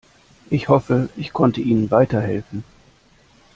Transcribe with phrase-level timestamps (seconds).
[0.49, 2.63] Ich hoffe, ich konnte ihnen weiterhelfen.